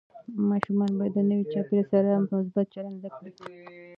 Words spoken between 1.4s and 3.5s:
چاپېریال سره مثبت چلند زده کړي.